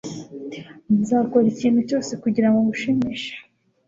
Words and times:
Nzakora 0.99 1.45
ikintu 1.53 1.79
cyose 1.89 2.11
kugirango 2.23 2.57
ngushimishe 2.65 3.33